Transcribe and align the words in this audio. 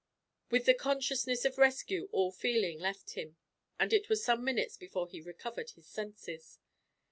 With 0.49 0.65
the 0.65 0.73
consciousness 0.73 1.45
of 1.45 1.59
rescue 1.59 2.09
all 2.11 2.31
feeling 2.31 2.79
left 2.79 3.11
him, 3.11 3.37
and 3.79 3.93
it 3.93 4.09
was 4.09 4.23
some 4.25 4.43
minutes 4.43 4.75
before 4.75 5.07
he 5.07 5.21
recovered 5.21 5.69
his 5.69 5.85
senses. 5.85 6.57